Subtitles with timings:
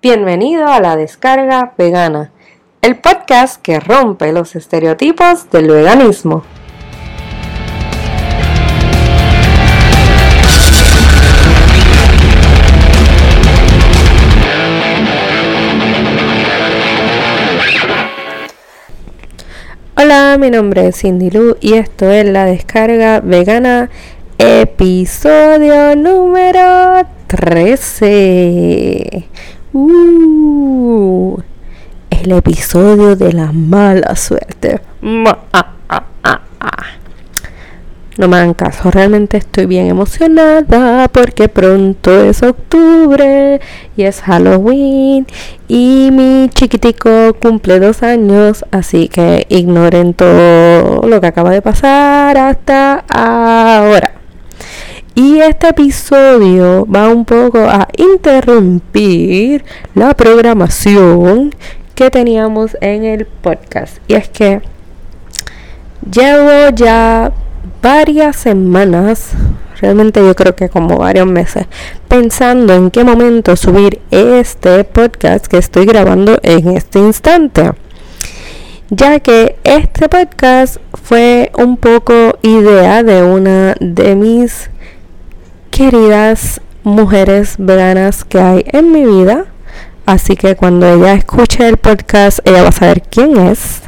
[0.00, 2.30] Bienvenido a la descarga vegana,
[2.82, 6.44] el podcast que rompe los estereotipos del veganismo.
[19.96, 23.90] Hola, mi nombre es Cindy Lu y esto es la descarga vegana,
[24.38, 29.28] episodio número 13.
[29.72, 31.38] Uh,
[32.10, 34.80] el episodio de la mala suerte.
[35.02, 36.40] Ah, ah, ah,
[38.16, 43.60] no me hagan caso, realmente estoy bien emocionada porque pronto es octubre
[43.96, 45.24] y es Halloween
[45.68, 52.36] y mi chiquitico cumple dos años, así que ignoren todo lo que acaba de pasar
[52.36, 54.17] hasta ahora.
[55.18, 59.64] Y este episodio va un poco a interrumpir
[59.96, 61.52] la programación
[61.96, 63.96] que teníamos en el podcast.
[64.06, 64.62] Y es que
[66.08, 67.32] llevo ya
[67.82, 69.30] varias semanas,
[69.80, 71.66] realmente yo creo que como varios meses,
[72.06, 77.72] pensando en qué momento subir este podcast que estoy grabando en este instante.
[78.90, 84.70] Ya que este podcast fue un poco idea de una de mis
[85.78, 89.44] queridas mujeres veganas que hay en mi vida.
[90.06, 93.82] Así que cuando ella escuche el podcast, ella va a saber quién es.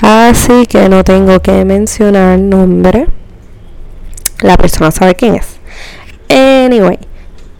[0.00, 3.06] Así que no tengo que mencionar nombre.
[4.40, 5.60] La persona sabe quién es.
[6.30, 6.98] Anyway,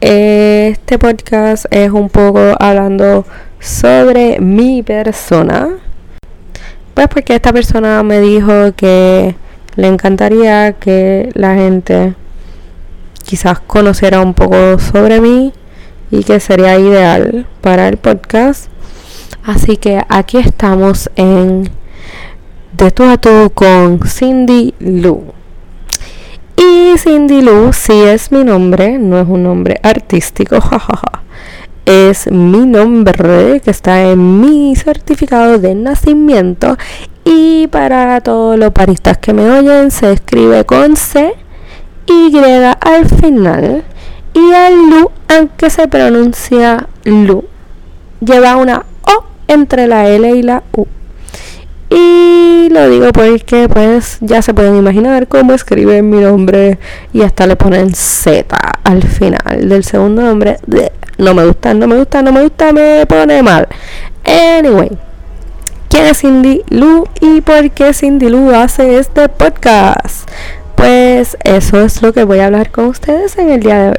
[0.00, 3.26] este podcast es un poco hablando
[3.60, 5.68] sobre mi persona.
[6.94, 9.34] Pues porque esta persona me dijo que
[9.76, 12.14] le encantaría que la gente
[13.22, 15.52] quizás conociera un poco sobre mí
[16.10, 18.66] y que sería ideal para el podcast.
[19.44, 21.70] Así que aquí estamos en
[22.72, 25.32] de tú a tú con Cindy Lou.
[26.56, 31.22] Y Cindy Lou sí es mi nombre, no es un nombre artístico, jajaja.
[31.84, 36.76] Es mi nombre que está en mi certificado de nacimiento.
[37.24, 41.34] Y para todos los paristas que me oyen, se escribe con C,
[42.06, 42.36] Y
[42.80, 43.84] al final.
[44.34, 47.44] Y el Lu, aunque se pronuncia Lu,
[48.20, 50.86] lleva una O entre la L y la U.
[51.90, 56.78] Y lo digo porque pues ya se pueden imaginar cómo escriben mi nombre
[57.12, 60.56] y hasta le ponen Z al final del segundo nombre.
[61.18, 63.68] No me gusta, no me gusta, no me gusta, me pone mal.
[64.24, 64.90] Anyway,
[65.90, 70.30] ¿quién es Cindy Lu y por qué Cindy Lu hace este podcast?
[70.82, 73.98] Pues eso es lo que voy a hablar con ustedes en el día de hoy.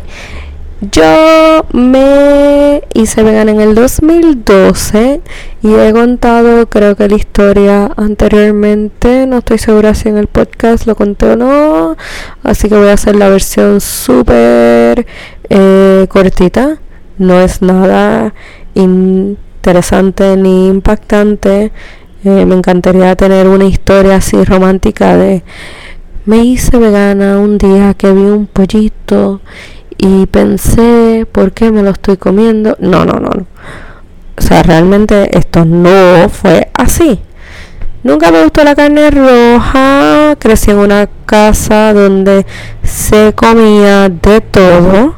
[0.92, 5.22] Yo me hice vegana en el 2012
[5.62, 10.86] y he contado creo que la historia anteriormente, no estoy segura si en el podcast
[10.86, 11.96] lo conté o no,
[12.44, 15.08] así que voy a hacer la versión súper
[15.50, 16.80] eh, cortita,
[17.18, 18.34] no es nada
[18.76, 21.72] interesante ni impactante,
[22.26, 25.44] eh, me encantaría tener una historia así romántica de
[26.26, 29.42] me hice vegana un día que vi un pollito
[29.98, 32.76] y pensé, ¿por qué me lo estoy comiendo?
[32.80, 33.46] No, no, no, no.
[34.38, 37.20] O sea, realmente esto no fue así.
[38.04, 40.36] Nunca me gustó la carne roja.
[40.40, 42.46] Crecí en una casa donde
[42.84, 45.16] se comía de todo.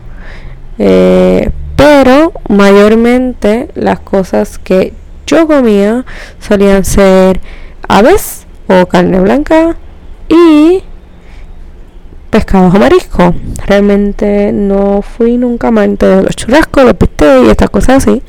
[0.78, 4.94] Eh, pero mayormente las cosas que
[5.26, 6.06] yo comía
[6.40, 7.40] solían ser
[7.88, 9.76] aves o carne blanca
[10.30, 10.84] y
[12.36, 13.34] pescados o mariscos.
[13.66, 18.22] Realmente no fui nunca amante de los churrascos, los pisteos y estas cosas así.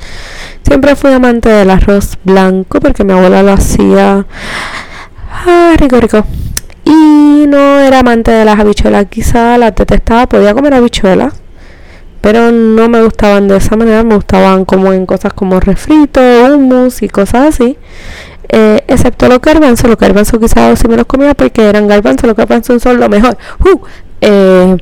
[0.63, 4.25] Siempre fui amante del arroz blanco porque mi abuela lo hacía
[5.29, 6.23] ah, rico, rico.
[6.85, 11.33] Y no era amante de las habichuelas, quizá las detestaba, podía comer habichuelas,
[12.21, 17.03] pero no me gustaban de esa manera, me gustaban como en cosas como refrito, hummus
[17.03, 17.77] y cosas así.
[18.49, 22.35] Eh, excepto los garbanzos, los garbanzos quizás si me los comía porque eran garbanzos, los
[22.35, 23.37] garbanzos son lo mejor.
[23.59, 24.77] Uh,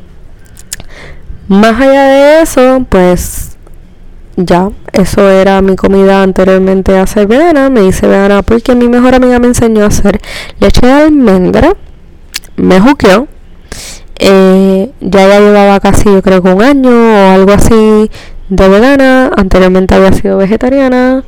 [1.47, 3.55] más allá de eso, pues
[4.37, 7.69] ya, eso era mi comida anteriormente a ser vegana.
[7.69, 10.19] Me hice vegana porque mi mejor amiga me enseñó a hacer
[10.59, 11.73] leche de almendra.
[12.57, 13.27] Me juqueó.
[14.17, 18.09] Eh, ya ya llevaba casi, yo creo que un año o algo así
[18.49, 19.31] de vegana.
[19.35, 21.23] Anteriormente había sido vegetariana.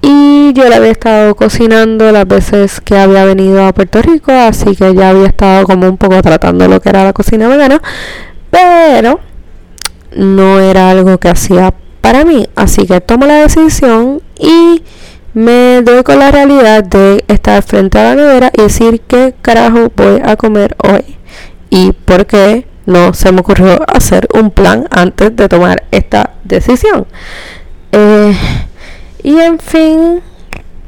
[0.00, 4.76] Y yo le había estado cocinando las veces que había venido a Puerto Rico, así
[4.76, 7.82] que ya había estado como un poco tratando lo que era la cocina vegana,
[8.50, 9.20] pero
[10.14, 12.48] no era algo que hacía para mí.
[12.54, 14.82] Así que tomo la decisión y
[15.34, 19.92] me doy con la realidad de estar frente a la nevera y decir qué carajo
[19.94, 21.16] voy a comer hoy.
[21.70, 27.06] Y por qué no se me ocurrió hacer un plan antes de tomar esta decisión.
[27.92, 28.34] Eh,
[29.22, 30.20] y en fin,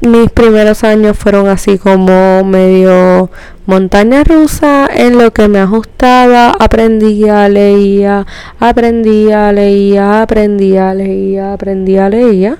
[0.01, 3.29] mis primeros años fueron así como medio
[3.65, 8.25] montaña rusa en lo que me ajustaba, aprendía, leía,
[8.59, 12.57] aprendía, leía, aprendía, leía, aprendía, leía.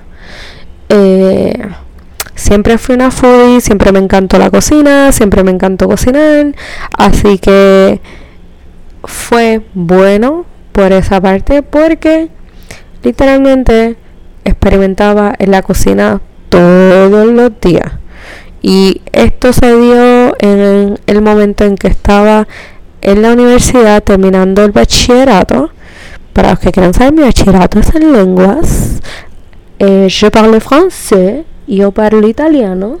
[0.88, 1.52] Eh,
[2.34, 6.54] siempre fui una foodie, siempre me encantó la cocina, siempre me encantó cocinar,
[6.96, 8.00] así que
[9.04, 12.28] fue bueno por esa parte porque
[13.02, 13.96] literalmente
[14.44, 17.92] experimentaba en la cocina todos los días.
[18.62, 22.46] Y esto se dio en el momento en que estaba
[23.00, 25.70] en la universidad terminando el bachillerato.
[26.32, 29.00] Para los que quieran saber, mi bachillerato es en lenguas.
[29.78, 33.00] Eh, yo parlo francés, yo parlo italiano.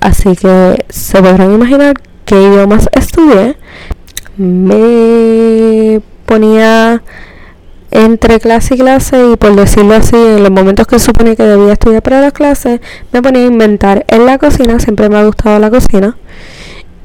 [0.00, 1.94] Así que se podrán imaginar
[2.24, 3.56] qué idiomas estudié.
[4.36, 7.02] Me ponía
[7.92, 11.74] entre clase y clase y por decirlo así, en los momentos que supone que debía
[11.74, 12.80] estudiar para las clases,
[13.12, 16.16] me ponía a inventar en la cocina, siempre me ha gustado la cocina.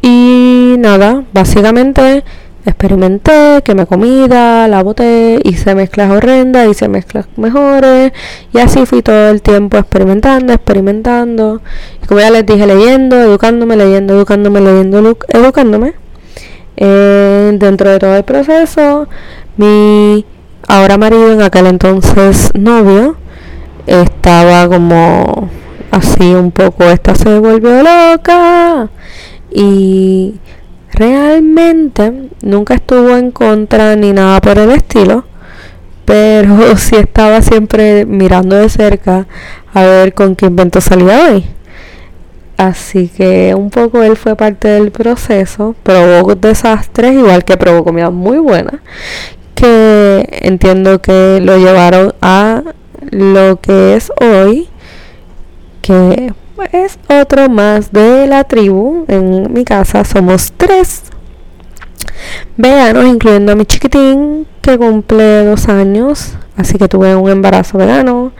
[0.02, 2.24] Y nada, básicamente
[2.70, 8.12] experimenté, quemé comida, la boté, hice mezclas horrendas, hice mezclas mejores
[8.54, 11.62] y así fui todo el tiempo experimentando, experimentando.
[12.04, 15.94] Y como ya les dije, leyendo, educándome, leyendo, educándome, leyendo, educándome.
[16.76, 19.08] Eh, dentro de todo el proceso,
[19.58, 20.26] mi
[20.68, 23.16] ahora marido, en aquel entonces novio,
[23.88, 25.50] estaba como
[25.92, 28.90] así un poco, esta se volvió loca
[29.50, 30.36] y
[30.92, 35.24] realmente nunca estuvo en contra ni nada por el estilo,
[36.06, 39.26] pero sí estaba siempre mirando de cerca
[39.74, 41.46] a ver con qué invento salía hoy.
[42.58, 48.10] Así que un poco él fue parte del proceso, probó desastres, igual que probó comida
[48.10, 48.82] muy buena
[49.58, 52.62] que entiendo que lo llevaron a
[53.10, 54.70] lo que es hoy,
[55.82, 56.32] que
[56.72, 59.06] es otro más de la tribu.
[59.08, 61.04] En mi casa somos tres
[62.56, 68.34] veganos, incluyendo a mi chiquitín que cumple dos años, así que tuve un embarazo vegano.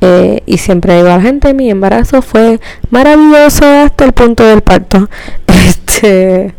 [0.00, 2.58] Eh, y siempre digo a la gente, mi embarazo fue
[2.90, 5.08] maravilloso hasta el punto del parto.
[5.66, 6.54] Este,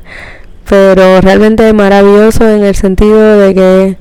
[0.67, 3.97] pero realmente maravilloso en el sentido de que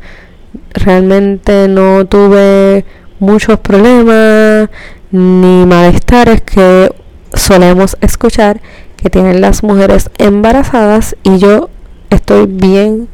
[0.72, 2.84] realmente no tuve
[3.18, 4.68] muchos problemas
[5.10, 6.92] ni malestares que
[7.32, 8.60] solemos escuchar
[8.96, 11.68] que tienen las mujeres embarazadas y yo
[12.10, 13.08] estoy bien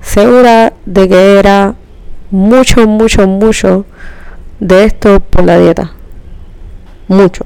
[0.00, 1.74] segura de que era
[2.30, 3.84] mucho, mucho, mucho
[4.60, 5.92] de esto por la dieta.
[7.08, 7.44] Mucho.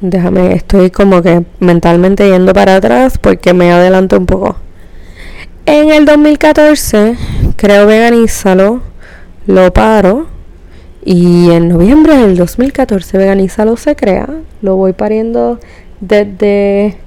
[0.00, 4.56] Déjame, estoy como que mentalmente yendo para atrás porque me adelanto un poco.
[5.66, 7.16] En el 2014
[7.56, 8.82] creo Veganízalo,
[9.46, 10.26] lo paro
[11.02, 14.28] y en noviembre del 2014 Veganízalo se crea,
[14.60, 15.58] lo voy pariendo
[16.00, 16.98] desde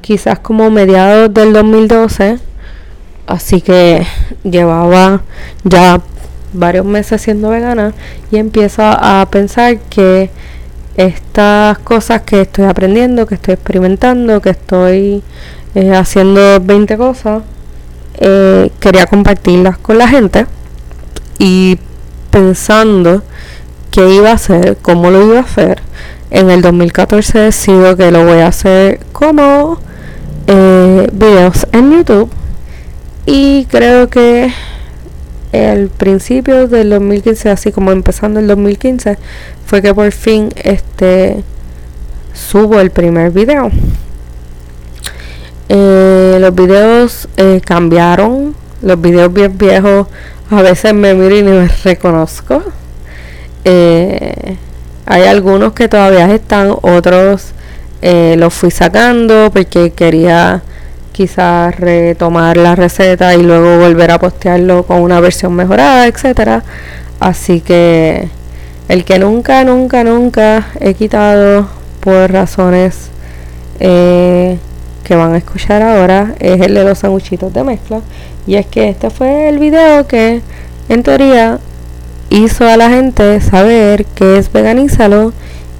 [0.00, 2.40] quizás como mediados del 2012,
[3.28, 4.04] así que
[4.42, 5.22] llevaba
[5.62, 6.00] ya
[6.52, 7.94] varios meses siendo vegana
[8.32, 10.30] y empiezo a pensar que
[10.96, 15.22] estas cosas que estoy aprendiendo, que estoy experimentando, que estoy
[15.76, 17.42] eh, haciendo 20 cosas,
[18.20, 20.46] eh, quería compartirlas con la gente
[21.38, 21.78] y
[22.30, 23.22] pensando
[23.90, 25.82] qué iba a hacer, cómo lo iba a hacer,
[26.30, 29.78] en el 2014 decido que lo voy a hacer como
[30.46, 32.30] eh, videos en YouTube
[33.26, 34.52] y creo que
[35.52, 39.18] el principio del 2015, así como empezando el 2015,
[39.66, 41.42] fue que por fin este
[42.32, 43.70] subo el primer video.
[45.72, 48.56] Eh, los videos eh, cambiaron.
[48.82, 50.08] Los videos bien viejos
[50.50, 52.60] a veces me miro y ni me reconozco.
[53.64, 54.56] Eh,
[55.06, 57.52] hay algunos que todavía están, otros
[58.02, 60.62] los fui sacando porque quería
[61.12, 66.64] quizás retomar la receta y luego volver a postearlo con una versión mejorada, etcétera.
[67.20, 68.28] Así que
[68.88, 71.68] el que nunca, nunca, nunca he quitado
[72.00, 73.10] por razones
[73.78, 74.58] eh,
[75.04, 78.00] que van a escuchar ahora es el de los sanguchitos de mezcla.
[78.46, 80.42] Y es que este fue el video que
[80.88, 81.58] en teoría
[82.30, 85.32] hizo a la gente saber que es veganízalo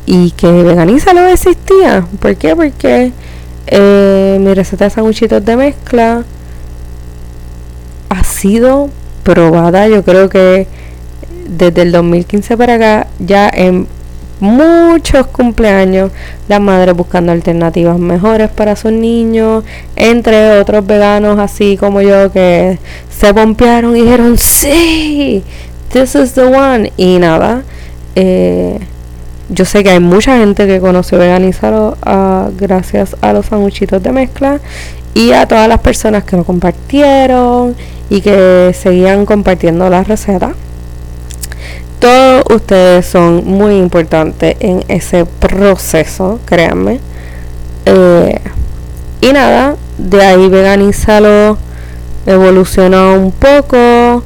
[0.07, 2.07] y que veganízalo existía.
[2.21, 2.57] ¿Por qué?
[2.57, 3.12] Porque
[3.67, 6.25] eh, mi receta de sanguchitos de mezcla
[8.09, 8.91] ha sido
[9.23, 10.67] probada, yo creo que
[11.49, 13.87] desde el 2015 para acá, ya en
[14.40, 16.11] muchos cumpleaños,
[16.49, 19.64] las madres buscando alternativas mejores para sus niños,
[19.97, 22.78] entre otros veganos así como yo que
[23.11, 25.44] se pompearon y dijeron, sí,
[25.92, 26.92] this is the one.
[26.97, 27.62] Y nada,
[28.14, 28.78] eh,
[29.50, 31.97] yo sé que hay mucha gente que conoció veganizar
[32.56, 34.61] gracias a los sanguchitos de mezcla
[35.14, 37.75] y a todas las personas que lo compartieron
[38.09, 40.54] y que seguían compartiendo la receta.
[42.00, 46.99] Todos ustedes son muy importantes en ese proceso, créanme.
[47.85, 48.40] Eh,
[49.21, 51.59] y nada, de ahí veganízalo
[52.26, 54.23] evolucionó un poco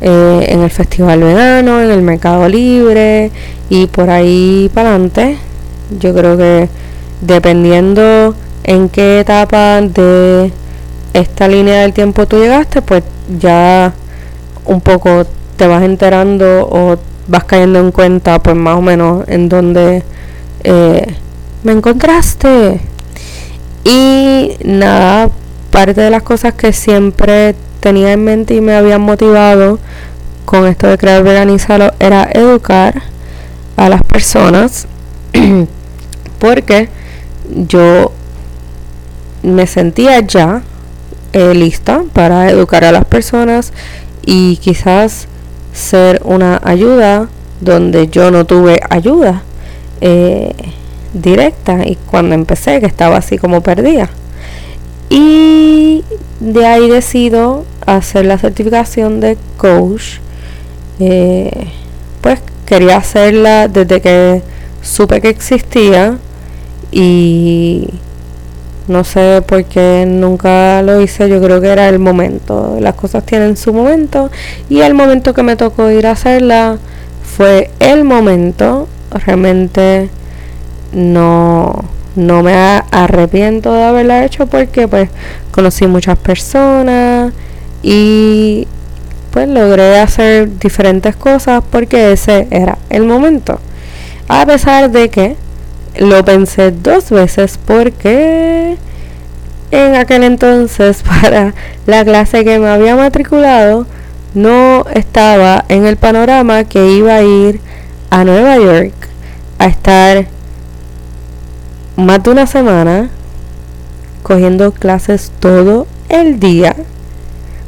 [0.00, 3.32] eh, en el festival vegano, en el mercado libre
[3.68, 5.36] y por ahí para adelante.
[5.98, 6.68] Yo creo que
[7.20, 10.52] dependiendo en qué etapa de
[11.12, 13.02] esta línea del tiempo tú llegaste, pues
[13.38, 13.94] ya
[14.64, 15.24] un poco
[15.56, 16.96] te vas enterando o
[17.28, 20.02] vas cayendo en cuenta pues más o menos en donde
[20.64, 21.14] eh,
[21.62, 22.80] me encontraste.
[23.84, 25.30] Y nada,
[25.70, 29.78] parte de las cosas que siempre tenía en mente y me habían motivado
[30.44, 33.02] con esto de crear veganizado era educar
[33.76, 34.86] a las personas
[36.38, 36.88] porque
[37.50, 38.12] yo
[39.42, 40.62] me sentía ya
[41.32, 43.72] eh, lista para educar a las personas
[44.24, 45.28] y quizás
[45.76, 47.28] ser una ayuda
[47.60, 49.42] donde yo no tuve ayuda
[50.00, 50.52] eh,
[51.12, 54.08] directa y cuando empecé que estaba así como perdida.
[55.08, 56.02] Y
[56.40, 60.18] de ahí decido hacer la certificación de coach.
[60.98, 61.68] Eh,
[62.22, 64.42] pues quería hacerla desde que
[64.82, 66.18] supe que existía
[66.90, 67.88] y
[68.88, 72.76] no sé por qué nunca lo hice, yo creo que era el momento.
[72.80, 74.30] Las cosas tienen su momento
[74.68, 76.78] y el momento que me tocó ir a hacerla
[77.22, 78.88] fue el momento.
[79.10, 80.08] Realmente
[80.92, 85.10] no, no me arrepiento de haberla hecho porque pues
[85.50, 87.32] conocí muchas personas
[87.82, 88.68] y
[89.32, 93.58] pues logré hacer diferentes cosas porque ese era el momento.
[94.28, 95.36] A pesar de que
[95.98, 98.76] lo pensé dos veces porque
[99.70, 101.54] en aquel entonces para
[101.86, 103.86] la clase que me había matriculado
[104.34, 107.60] no estaba en el panorama que iba a ir
[108.10, 108.92] a Nueva York
[109.58, 110.26] a estar
[111.96, 113.08] más de una semana
[114.22, 116.76] cogiendo clases todo el día.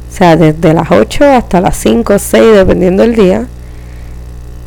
[0.09, 3.45] O sea, desde las 8 hasta las 5 o 6, dependiendo del día.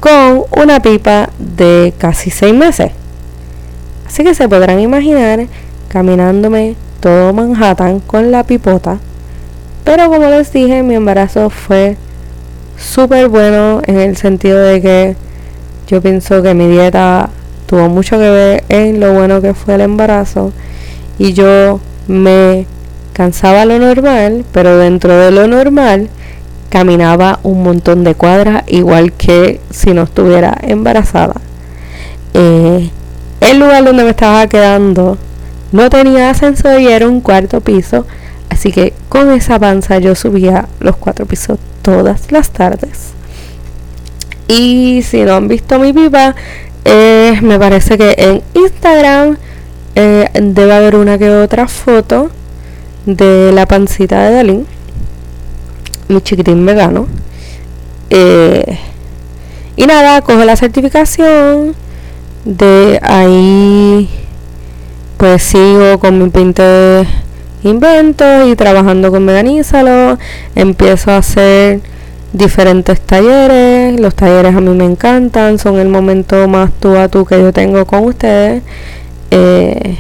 [0.01, 2.93] Con una pipa de casi 6 meses.
[4.13, 5.47] Así que se podrán imaginar
[5.89, 8.99] caminándome todo Manhattan con la pipota.
[9.85, 11.97] Pero como les dije, mi embarazo fue
[12.77, 15.17] súper bueno en el sentido de que
[15.89, 17.31] yo pienso que mi dieta
[17.65, 20.53] tuvo mucho que ver en lo bueno que fue el embarazo
[21.19, 22.67] y yo me
[23.15, 26.11] cansaba lo normal, pero dentro de lo normal
[26.69, 31.41] caminaba un montón de cuadras igual que si no estuviera embarazada.
[32.35, 32.91] Eh,
[33.43, 35.19] el lugar donde me estaba quedando
[35.73, 38.07] no tenía ascensor y era un cuarto piso,
[38.51, 43.11] así que con esa panza yo subía los cuatro pisos todas las tardes.
[44.47, 46.37] Y si no han visto mi pipa,
[46.85, 49.37] eh, me parece que en Instagram
[49.95, 52.31] eh, debe haber una que otra foto
[53.07, 54.67] de la pancita de Dalín,
[56.09, 57.09] mi chiquitín vegano.
[58.11, 58.79] Eh,
[59.75, 61.75] y nada, cojo la certificación
[62.45, 64.09] de ahí
[65.17, 67.07] pues sigo con mi pinte
[67.63, 70.19] inventos y trabajando con Veganízalo.
[70.55, 71.81] Empiezo a hacer
[72.33, 74.01] diferentes talleres.
[74.01, 77.53] Los talleres a mí me encantan, son el momento más tú a tú que yo
[77.53, 78.63] tengo con ustedes.
[79.31, 79.97] Eh,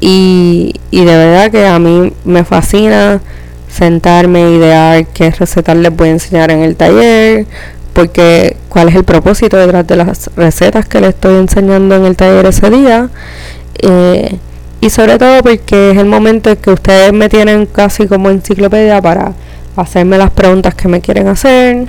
[0.00, 3.20] y, y de verdad que a mí me fascina
[3.68, 7.46] sentarme, idear qué recetas les voy a enseñar en el taller,
[7.94, 12.16] porque cuál es el propósito detrás de las recetas que les estoy enseñando en el
[12.16, 13.08] taller ese día.
[13.78, 14.36] Eh,
[14.80, 19.00] y sobre todo porque es el momento en que ustedes me tienen casi como enciclopedia
[19.00, 19.32] para
[19.76, 21.86] hacerme las preguntas que me quieren hacer.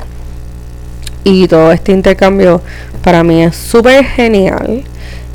[1.23, 2.61] Y todo este intercambio
[3.03, 4.83] para mí es súper genial.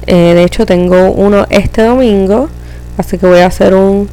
[0.07, 2.49] Eh, de hecho tengo uno este domingo.
[2.97, 4.09] Así que voy a hacer un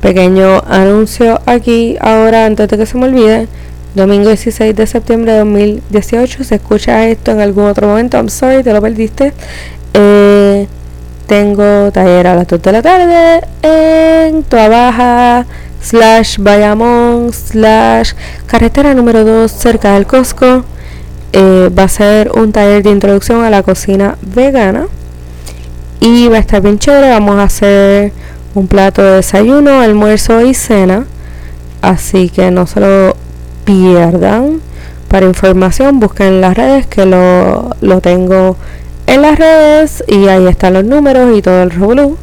[0.00, 3.48] pequeño anuncio aquí ahora antes de que se me olvide.
[3.94, 6.44] Domingo 16 de septiembre de 2018.
[6.44, 8.16] Se escucha esto en algún otro momento.
[8.16, 9.32] I'm sorry, te lo perdiste.
[9.94, 10.66] Eh,
[11.26, 15.46] tengo taller a las 2 de la tarde en Baja
[15.80, 18.12] slash Bayamón slash
[18.46, 20.64] carretera número 2 cerca del Costco
[21.32, 24.86] eh, va a ser un taller de introducción a la cocina vegana
[26.00, 27.08] y va a estar bien chévere.
[27.10, 28.12] Vamos a hacer
[28.54, 31.06] un plato de desayuno, almuerzo y cena.
[31.80, 33.16] Así que no se lo
[33.64, 34.60] pierdan.
[35.08, 38.56] Para información, busquen en las redes que lo, lo tengo
[39.06, 42.16] en las redes y ahí están los números y todo el revolú.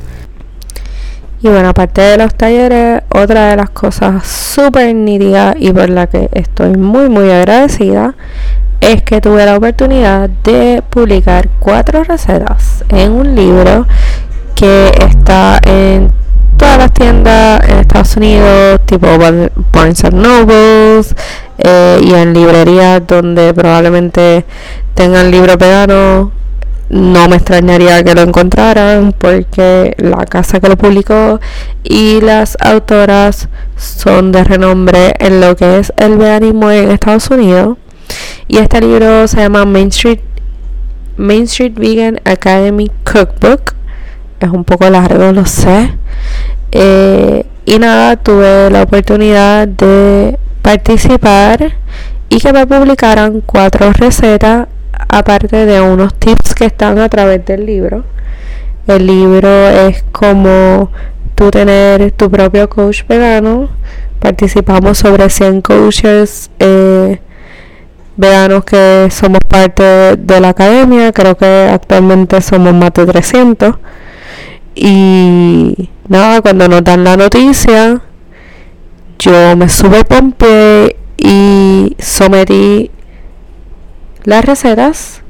[1.41, 6.07] Y bueno, aparte de los talleres, otra de las cosas súper nítidas y por la
[6.07, 8.15] que estoy muy muy agradecida
[8.81, 13.87] es que tuve la oportunidad de publicar cuatro recetas en un libro
[14.55, 16.11] que está en
[16.59, 19.07] todas las tiendas en Estados Unidos, tipo
[19.71, 21.15] Barnes Nobles
[21.57, 24.45] eh, y en librerías donde probablemente
[24.93, 26.31] tengan libro vegano
[26.89, 31.39] no me extrañaría que lo encontraran porque la casa que lo publicó
[31.83, 33.47] y las autoras
[33.77, 37.77] son de renombre en lo que es el veganismo en Estados Unidos.
[38.47, 40.19] Y este libro se llama Main Street,
[41.15, 43.78] Main Street Vegan Academy Cookbook.
[44.39, 45.91] Es un poco largo, lo sé.
[46.71, 51.73] Eh, y nada, tuve la oportunidad de participar
[52.29, 54.67] y que me publicaran cuatro recetas
[55.09, 58.05] aparte de unos tips que están a través del libro.
[58.87, 60.89] El libro es como
[61.35, 63.69] tú tener tu propio coach vegano.
[64.19, 67.19] Participamos sobre 100 coaches eh,
[68.17, 71.11] veganos que somos parte de la academia.
[71.11, 73.75] Creo que actualmente somos más de 300.
[74.81, 78.01] Y nada, cuando nos dan la noticia,
[79.19, 82.89] yo me sube pompe y sometí
[84.23, 85.21] las recetas,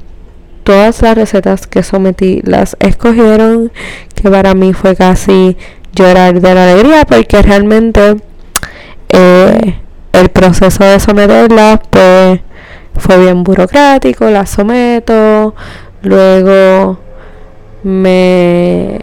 [0.62, 3.72] todas las recetas que sometí las escogieron,
[4.14, 5.56] que para mí fue casi
[5.96, 8.18] llorar de la alegría porque realmente
[9.08, 9.80] eh,
[10.12, 12.40] el proceso de someterlas pues
[12.98, 15.56] fue bien burocrático, las someto,
[16.02, 17.00] luego
[17.82, 19.00] me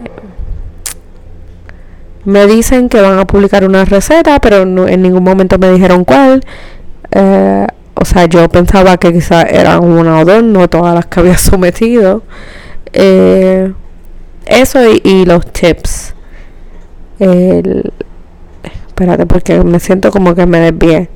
[2.24, 6.42] me dicen que van a publicar una receta, pero en ningún momento me dijeron cuál.
[7.10, 11.20] Eh, o sea, yo pensaba que quizás eran una o dos, no todas las que
[11.20, 12.22] había sometido.
[12.92, 13.72] Eh,
[14.46, 16.14] eso y, los tips.
[18.88, 21.08] espérate, porque me siento como que me desvié.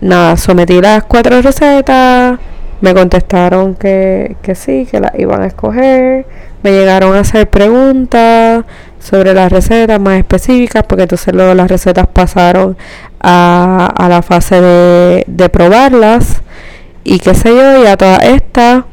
[0.00, 2.38] Nada, sometí las cuatro recetas.
[2.80, 6.26] Me contestaron que, que sí, que las iban a escoger.
[6.62, 8.64] Me llegaron a hacer preguntas
[9.02, 12.76] sobre las recetas más específicas, porque entonces luego las recetas pasaron
[13.20, 16.42] a, a la fase de, de probarlas.
[17.04, 18.84] Y qué sé yo, y a todas estas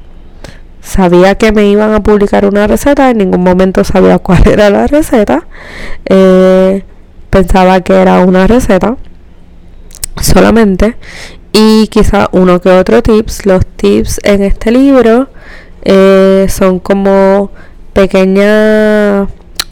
[0.82, 4.88] sabía que me iban a publicar una receta, en ningún momento sabía cuál era la
[4.88, 5.46] receta,
[6.06, 6.84] eh,
[7.30, 8.98] pensaba que era una receta
[10.22, 10.98] solamente.
[11.52, 15.30] Y quizá uno que otro tips, los tips en este libro
[15.84, 17.52] eh, son como
[17.94, 19.28] pequeñas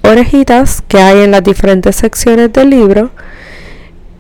[0.08, 3.12] orejitas que hay en las diferentes secciones del libro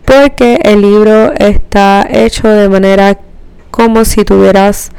[0.05, 3.17] porque el libro está hecho de manera
[3.71, 4.91] como si tuvieras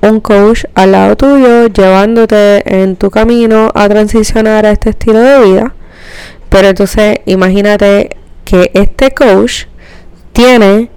[0.00, 5.44] un coach al lado tuyo llevándote en tu camino a transicionar a este estilo de
[5.44, 5.74] vida.
[6.48, 9.64] Pero entonces imagínate que este coach
[10.32, 10.90] tiene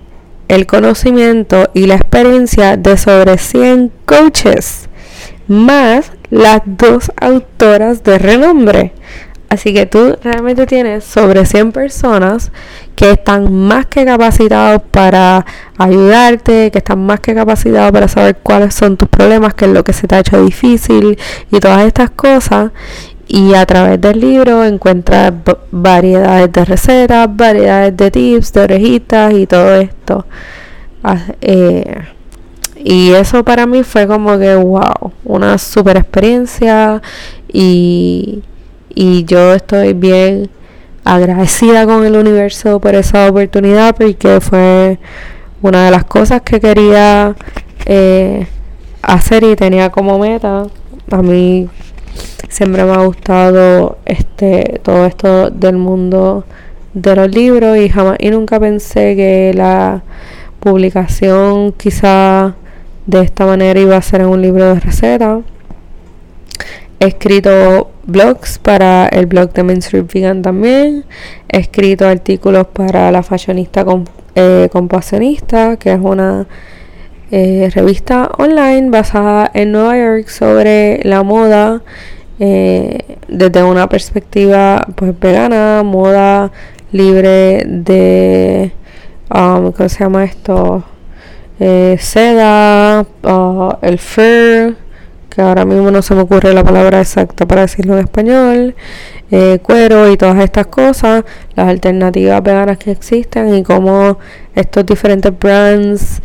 [0.48, 4.88] el conocimiento y la experiencia de sobre 100 coaches,
[5.48, 8.94] más las dos autoras de renombre.
[9.50, 12.52] Así que tú realmente tienes sobre 100 personas
[12.96, 15.46] que están más que capacitados para
[15.78, 19.84] ayudarte, que están más que capacitados para saber cuáles son tus problemas, qué es lo
[19.84, 21.18] que se te ha hecho difícil
[21.50, 22.72] y todas estas cosas.
[23.30, 25.34] Y a través del libro encuentras
[25.72, 30.26] variedades de recetas, variedades de tips, de orejitas y todo esto.
[31.04, 32.04] Ah, eh,
[32.76, 37.02] y eso para mí fue como que, wow, una super experiencia
[37.52, 38.44] y
[39.00, 40.50] y yo estoy bien
[41.04, 44.98] agradecida con el universo por esa oportunidad porque fue
[45.62, 47.36] una de las cosas que quería
[47.86, 48.48] eh,
[49.04, 50.66] hacer y tenía como meta.
[51.12, 51.70] A mí
[52.50, 56.46] siempre me ha gustado este todo esto del mundo
[56.96, 60.02] de los libros y jamás y nunca pensé que la
[60.60, 62.56] publicación quizá
[63.06, 65.44] de esta manera iba a ser en un libro de recetas.
[67.00, 71.06] He escrito blogs para el blog de Street Vegan también.
[71.50, 73.86] He escrito artículos para la fashionista
[74.36, 76.48] eh, compasionista, que es una
[77.32, 81.82] eh, revista online basada en Nueva York sobre la moda
[82.40, 86.52] eh, desde una perspectiva pues vegana, moda
[86.92, 88.72] libre de
[89.30, 90.84] um, ¿cómo se llama esto?
[91.60, 94.76] eh, seda, ah, el fur,
[95.38, 98.76] que ahora mismo no se me ocurre la palabra exacta para decirlo en español,
[99.30, 104.18] eh, cuero y todas estas cosas, las alternativas veganas que existen y cómo
[104.56, 106.24] estos diferentes brands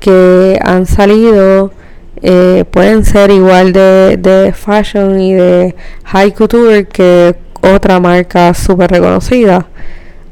[0.00, 1.72] que han salido
[2.20, 8.90] eh, pueden ser igual de, de fashion y de high couture que otra marca súper
[8.90, 9.66] reconocida.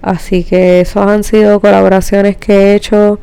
[0.02, 3.18] Así que esos han sido colaboraciones que he hecho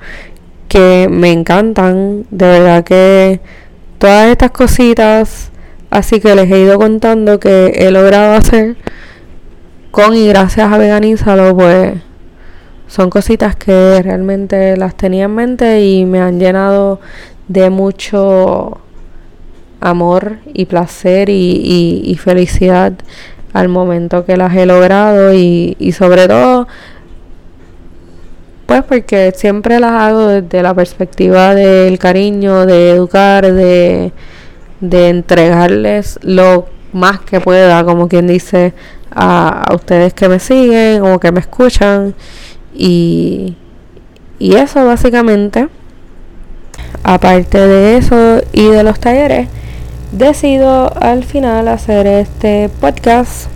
[0.68, 2.26] que me encantan.
[2.32, 3.42] De verdad que
[3.98, 5.52] todas estas cositas,
[5.90, 8.76] así que les he ido contando que he logrado hacer
[9.92, 11.96] con y gracias a Veganízalo, pues
[12.88, 17.00] son cositas que realmente las tenía en mente y me han llenado
[17.48, 18.80] de mucho
[19.80, 22.94] amor y placer y, y felicidad
[23.54, 26.68] al momento que las he logrado y, y sobre todo
[28.68, 34.12] pues porque siempre las hago desde la perspectiva del cariño, de educar, de,
[34.82, 38.74] de entregarles lo más que pueda, como quien dice,
[39.10, 42.14] a, a, ustedes que me siguen o que me escuchan.
[42.76, 43.56] Y,
[44.38, 45.70] y eso básicamente,
[47.04, 49.48] aparte de eso y de los talleres,
[50.12, 53.50] decido al final hacer este podcast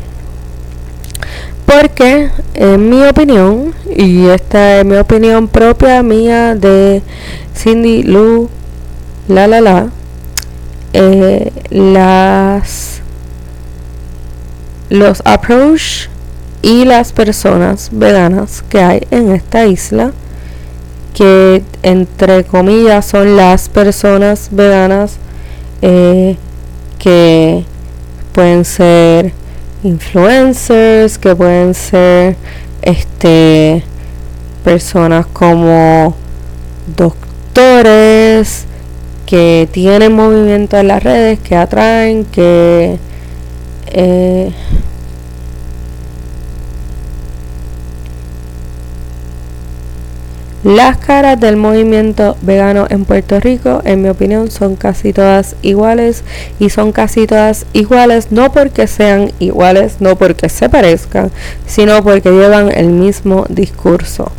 [1.71, 7.01] porque en mi opinión y esta es mi opinión propia mía de
[7.55, 8.49] Cindy Lou
[9.27, 9.89] la la la
[10.93, 13.01] eh, las
[14.89, 16.09] los approach
[16.61, 20.11] y las personas veganas que hay en esta isla
[21.13, 25.17] que entre comillas son las personas veganas
[25.81, 26.35] eh,
[26.99, 27.63] que
[28.33, 29.40] pueden ser
[29.83, 32.35] influencers, que pueden ser
[32.81, 33.83] este
[34.63, 36.15] personas como
[36.95, 38.65] doctores
[39.25, 42.97] que tienen movimiento en las redes, que atraen, que
[43.87, 44.51] eh,
[50.63, 56.23] Las caras del movimiento vegano en Puerto Rico, en mi opinión, son casi todas iguales
[56.59, 61.31] y son casi todas iguales no porque sean iguales, no porque se parezcan,
[61.65, 64.31] sino porque llevan el mismo discurso.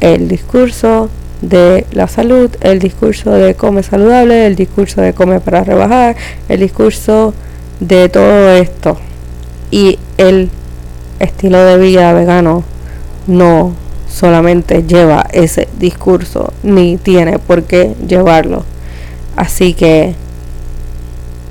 [0.00, 1.08] El discurso
[1.40, 6.16] de la salud, el discurso de come saludable, el discurso de come para rebajar,
[6.48, 7.32] el discurso
[7.78, 8.98] de todo esto.
[9.70, 10.50] Y el
[11.20, 12.64] estilo de vida vegano
[13.28, 13.83] no
[14.14, 18.64] solamente lleva ese discurso, ni tiene por qué llevarlo.
[19.34, 20.14] Así que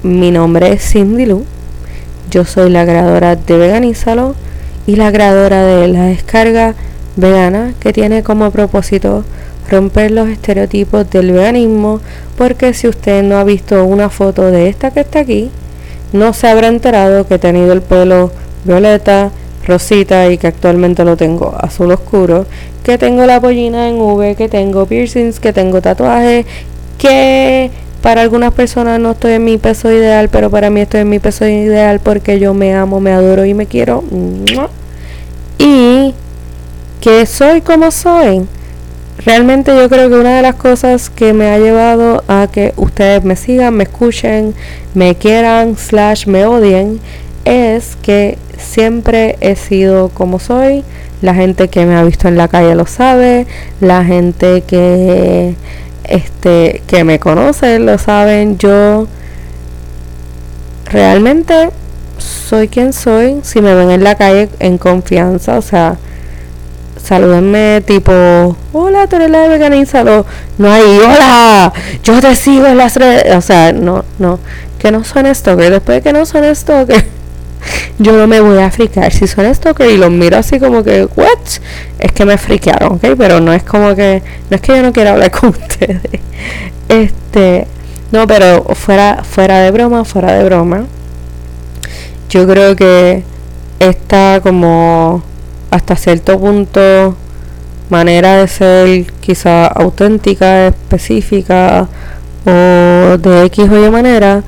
[0.02, 1.44] mi nombre es Cindy Lu,
[2.32, 4.36] yo soy la creadora de Veganízalo
[4.88, 6.74] y la creadora de la descarga
[7.18, 9.26] vegana que tiene como propósito
[9.70, 12.00] romper los estereotipos del veganismo
[12.38, 15.52] porque si usted no ha visto una foto de esta que está aquí,
[16.14, 18.32] no se habrá enterado que he tenido el pelo
[18.64, 19.32] violeta,
[19.66, 22.46] rosita y que actualmente lo tengo azul oscuro,
[22.84, 26.46] que tengo la pollina en V, que tengo piercings, que tengo tatuajes,
[26.98, 27.72] que
[28.02, 31.20] para algunas personas no estoy en mi peso ideal, pero para mí estoy en mi
[31.20, 34.04] peso ideal porque yo me amo, me adoro y me quiero.
[35.58, 36.14] Y
[37.00, 38.46] que soy como soy.
[39.26, 43.24] Realmente yo creo que una de las cosas que me ha llevado a que ustedes
[43.24, 44.54] me sigan, me escuchen,
[44.94, 47.00] me quieran, slash me odien,
[47.46, 50.84] es que siempre he sido como soy.
[51.22, 53.48] La gente que me ha visto en la calle lo sabe.
[53.80, 55.56] La gente que
[56.04, 58.58] este que me conoce lo saben.
[58.58, 59.08] Yo
[60.86, 61.70] realmente
[62.18, 63.40] soy quien soy.
[63.44, 65.98] Si me ven en la calle en confianza, o sea,
[67.04, 68.12] salúdenme tipo,
[68.72, 70.26] hola, tú eres la de
[70.58, 73.36] No hay, hola, yo te sigo en las redes.
[73.36, 74.40] O sea, no, no,
[74.78, 77.06] que no son esto, que después de que no son esto, que
[78.00, 79.12] yo no me voy a fricar.
[79.12, 81.40] Si son esto y los miro así como que, ¿what?
[82.00, 83.16] Es que me friquearon, ¿ok?
[83.18, 86.02] Pero no es como que, no es que yo no quiera hablar con ustedes.
[86.90, 87.68] Este,
[88.12, 90.86] no, pero fuera, fuera de broma, fuera de broma.
[92.30, 93.24] Yo creo que
[93.80, 95.24] esta como
[95.72, 97.18] hasta cierto punto
[97.90, 101.88] manera de ser quizá auténtica, específica
[102.46, 104.44] o de X o Y manera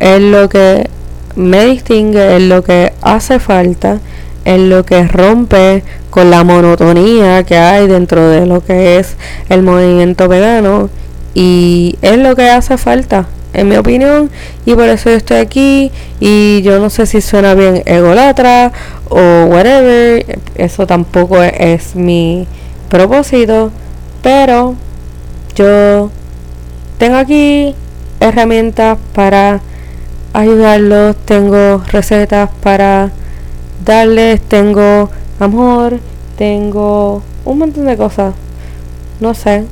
[0.00, 0.88] es lo que
[1.36, 4.00] me distingue en lo que hace falta,
[4.44, 9.16] en lo que rompe con la monotonía que hay dentro de lo que es
[9.48, 10.90] el movimiento vegano
[11.34, 14.30] y es lo que hace falta en mi opinión
[14.66, 18.72] y por eso estoy aquí y yo no sé si suena bien egolatra
[19.08, 22.46] o whatever eso tampoco es mi
[22.88, 23.70] propósito
[24.22, 24.74] pero
[25.54, 26.10] yo
[26.98, 27.74] tengo aquí
[28.20, 29.60] herramientas para
[30.32, 33.10] ayudarlos, tengo recetas para
[33.84, 35.10] darles, tengo
[35.40, 35.98] amor,
[36.36, 38.34] tengo un montón de cosas.
[39.20, 39.64] No sé.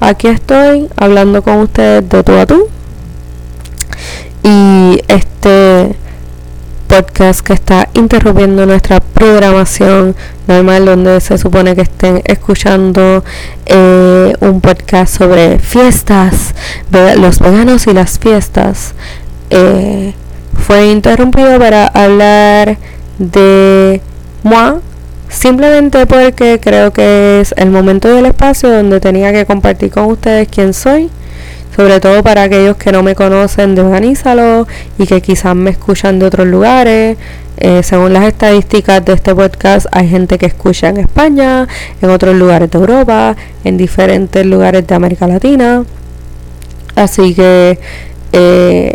[0.00, 2.68] Aquí estoy hablando con ustedes de tú a tú.
[4.42, 5.96] Y este
[6.86, 10.14] podcast que está interrumpiendo nuestra programación
[10.46, 13.24] normal donde se supone que estén escuchando
[13.66, 16.54] eh, un podcast sobre fiestas,
[17.16, 18.94] los veganos y las fiestas.
[19.50, 20.14] Eh,
[20.54, 22.78] fue interrumpido para hablar
[23.18, 24.00] de
[24.42, 24.80] moi
[25.28, 30.48] simplemente porque creo que es el momento del espacio donde tenía que compartir con ustedes
[30.48, 31.10] quién soy
[31.74, 34.66] sobre todo para aquellos que no me conocen de Organízalo
[34.98, 37.16] y que quizás me escuchan de otros lugares.
[37.56, 41.66] Eh, según las estadísticas de este podcast, hay gente que escucha en España,
[42.00, 45.84] en otros lugares de Europa, en diferentes lugares de América Latina.
[46.94, 47.78] Así que
[48.32, 48.94] eh,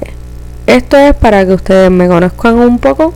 [0.69, 3.11] esto es para que ustedes me conozcan un poco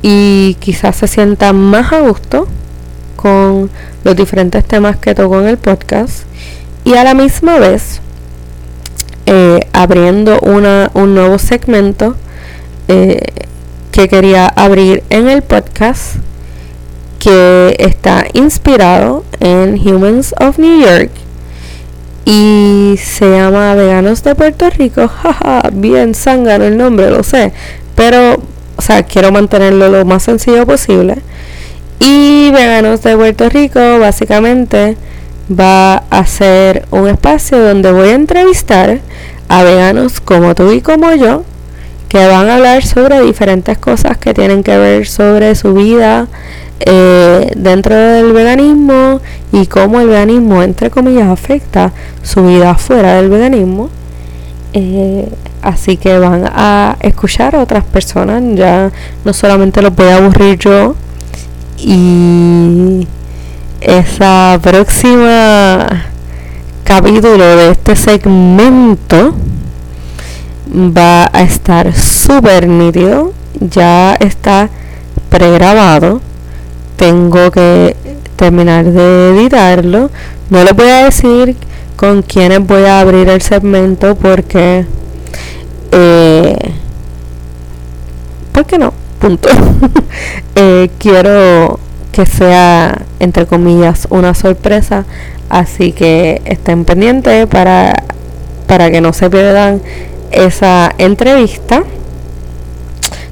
[0.00, 2.46] y quizás se sientan más a gusto
[3.16, 3.68] con
[4.04, 6.22] los diferentes temas que toco en el podcast.
[6.84, 8.00] Y a la misma vez
[9.26, 12.14] eh, abriendo una, un nuevo segmento
[12.86, 13.20] eh,
[13.90, 16.16] que quería abrir en el podcast
[17.18, 21.10] que está inspirado en Humans of New York
[22.26, 25.08] y se llama Veganos de Puerto Rico.
[25.22, 27.52] Jaja, bien zángano el nombre, lo sé,
[27.94, 28.36] pero
[28.76, 31.16] o sea, quiero mantenerlo lo más sencillo posible.
[31.98, 34.98] Y Veganos de Puerto Rico básicamente
[35.48, 39.00] va a ser un espacio donde voy a entrevistar
[39.48, 41.44] a veganos como tú y como yo
[42.16, 46.28] que van a hablar sobre diferentes cosas que tienen que ver sobre su vida
[46.80, 49.20] eh, dentro del veganismo
[49.52, 53.90] y cómo el veganismo entre comillas afecta su vida fuera del veganismo.
[54.72, 55.28] Eh,
[55.60, 58.42] así que van a escuchar a otras personas.
[58.54, 58.90] Ya
[59.22, 60.94] no solamente los voy a aburrir yo.
[61.76, 63.06] Y
[63.82, 66.06] esa próxima
[66.82, 69.34] capítulo de este segmento
[70.66, 73.32] va a estar súper nítido.
[73.60, 74.68] Ya está
[75.30, 76.20] pregrabado.
[76.96, 77.96] Tengo que
[78.36, 80.10] terminar de editarlo.
[80.50, 81.56] No les voy a decir
[81.96, 84.86] con quiénes voy a abrir el segmento porque...
[85.92, 86.56] Eh,
[88.52, 88.92] ¿Por qué no?
[89.20, 89.48] Punto.
[90.54, 91.78] eh, quiero
[92.12, 95.04] que sea, entre comillas, una sorpresa.
[95.48, 98.04] Así que estén pendientes para,
[98.66, 99.80] para que no se pierdan
[100.30, 101.82] esa entrevista.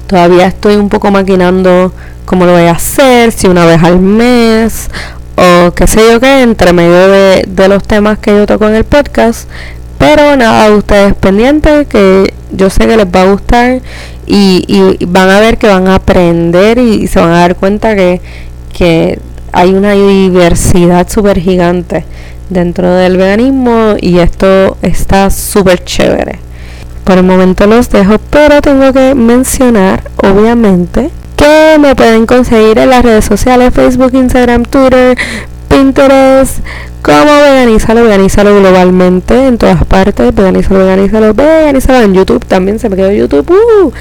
[0.07, 1.91] Todavía estoy un poco maquinando
[2.25, 4.89] cómo lo voy a hacer, si una vez al mes
[5.35, 8.75] o qué sé yo qué, entre medio de, de los temas que yo toco en
[8.75, 9.49] el podcast.
[9.97, 13.81] Pero nada, ustedes pendientes que yo sé que les va a gustar
[14.25, 17.95] y, y van a ver que van a aprender y se van a dar cuenta
[17.95, 18.21] que,
[18.71, 19.19] que
[19.51, 22.05] hay una diversidad súper gigante
[22.49, 26.39] dentro del veganismo y esto está súper chévere.
[27.05, 32.89] Por el momento los dejo, pero tengo que mencionar, obviamente, que me pueden conseguir en
[32.89, 35.15] las redes sociales, Facebook, Instagram, Twitter,
[35.69, 36.59] Pinterest,
[37.03, 42.95] como veganízalo, veganízalo globalmente, en todas partes, veganízalo, veganízalo, veganízalo en YouTube, también se me
[42.95, 43.91] quedó YouTube, uh,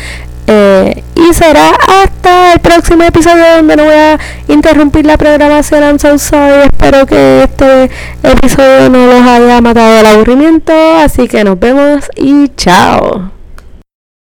[0.47, 1.71] eh, y será
[2.03, 5.83] hasta el próximo episodio donde no voy a interrumpir la programación.
[5.83, 6.69] I'm so sorry.
[6.73, 7.91] Espero que este
[8.23, 10.73] episodio no los haya matado el aburrimiento.
[10.99, 13.34] Así que nos vemos y chao.